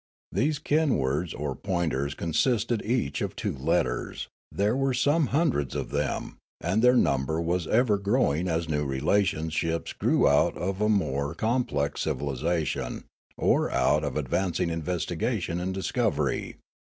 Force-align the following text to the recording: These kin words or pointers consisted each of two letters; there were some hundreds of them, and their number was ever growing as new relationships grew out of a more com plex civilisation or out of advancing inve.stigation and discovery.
These 0.31 0.57
kin 0.57 0.97
words 0.97 1.31
or 1.31 1.53
pointers 1.55 2.15
consisted 2.15 2.81
each 2.83 3.21
of 3.21 3.35
two 3.35 3.55
letters; 3.55 4.29
there 4.51 4.75
were 4.75 4.95
some 4.95 5.27
hundreds 5.27 5.75
of 5.75 5.91
them, 5.91 6.37
and 6.59 6.81
their 6.81 6.95
number 6.95 7.39
was 7.39 7.67
ever 7.67 7.99
growing 7.99 8.47
as 8.47 8.67
new 8.67 8.83
relationships 8.83 9.93
grew 9.93 10.27
out 10.27 10.57
of 10.57 10.81
a 10.81 10.89
more 10.89 11.35
com 11.35 11.65
plex 11.65 11.99
civilisation 11.99 13.03
or 13.37 13.69
out 13.69 14.03
of 14.03 14.17
advancing 14.17 14.69
inve.stigation 14.69 15.61
and 15.61 15.71
discovery. 15.75 16.55